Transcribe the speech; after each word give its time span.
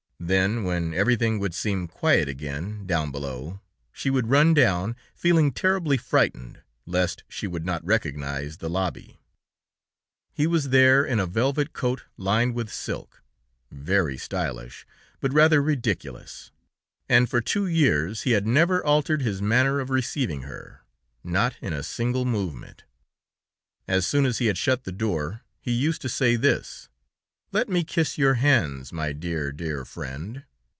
Then, 0.23 0.63
when 0.65 0.93
everything 0.93 1.39
would 1.39 1.55
seem 1.55 1.87
quiet 1.87 2.29
again 2.29 2.85
down 2.85 3.11
below, 3.11 3.59
she 3.91 4.11
would 4.11 4.27
run 4.29 4.53
down, 4.53 4.95
feeling 5.15 5.51
terribly 5.51 5.97
frightened, 5.97 6.61
lest 6.85 7.23
she 7.27 7.47
would 7.47 7.65
not 7.65 7.83
recognize 7.83 8.57
the 8.57 8.69
lobby. 8.69 9.19
He 10.31 10.45
was 10.45 10.69
there 10.69 11.03
in 11.03 11.19
a 11.19 11.25
velvet 11.25 11.73
coat 11.73 12.03
lined 12.17 12.53
with 12.53 12.71
silk, 12.71 13.23
very 13.71 14.15
stylish, 14.15 14.85
but 15.19 15.33
rather 15.33 15.59
ridiculous, 15.59 16.51
and 17.09 17.27
for 17.27 17.41
two 17.41 17.65
years 17.65 18.21
he 18.21 18.31
had 18.31 18.45
never 18.45 18.85
altered 18.85 19.23
his 19.23 19.41
manner 19.41 19.79
of 19.79 19.89
receiving 19.89 20.43
her, 20.43 20.81
not 21.23 21.55
in 21.61 21.73
a 21.73 21.81
single 21.83 22.25
movement! 22.25 22.83
As 23.87 24.05
soon 24.05 24.27
as 24.27 24.37
he 24.37 24.45
had 24.45 24.57
shut 24.59 24.83
the 24.83 24.91
door, 24.91 25.41
he 25.59 25.71
used 25.71 26.01
to 26.03 26.09
say 26.09 26.35
this: 26.35 26.89
"Let 27.53 27.67
me 27.67 27.83
kiss 27.83 28.17
your 28.17 28.35
hands, 28.35 28.93
my 28.93 29.11
dear, 29.11 29.51
dear 29.51 29.83
friend!" 29.83 30.45